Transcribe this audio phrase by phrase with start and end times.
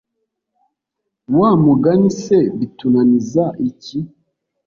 [1.37, 3.99] Wa mugani se bitunaniza iki